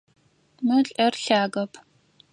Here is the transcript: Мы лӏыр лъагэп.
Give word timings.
Мы 0.67 0.77
лӏыр 0.87 1.13
лъагэп. 1.23 1.71